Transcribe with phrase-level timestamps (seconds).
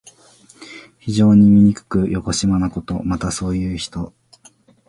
[0.97, 3.03] 非常にみにくくよこしまなこと。
[3.03, 4.15] また、そういう人。